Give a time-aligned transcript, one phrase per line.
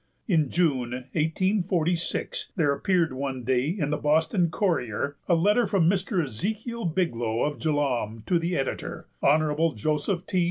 [0.27, 6.25] In June, 1846, there appeared one day in the Boston Courier a letter from Mr.
[6.25, 9.75] Ezekiel Biglow of Jaalam to the editor, Hon.
[9.75, 10.39] Joseph T.